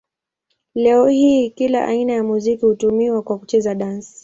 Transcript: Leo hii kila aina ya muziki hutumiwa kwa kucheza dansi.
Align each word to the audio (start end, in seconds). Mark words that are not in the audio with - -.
Leo 0.75 1.07
hii 1.07 1.49
kila 1.49 1.85
aina 1.87 2.13
ya 2.13 2.23
muziki 2.23 2.65
hutumiwa 2.65 3.21
kwa 3.21 3.37
kucheza 3.39 3.75
dansi. 3.75 4.19